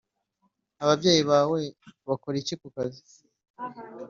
ababyeyi 0.83 1.21
bawe 1.31 1.59
bakora 2.07 2.35
iki 2.43 2.55
kukazi? 2.61 3.01